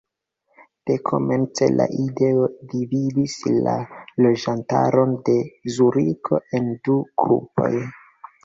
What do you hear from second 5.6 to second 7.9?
Zuriko en du grupoj.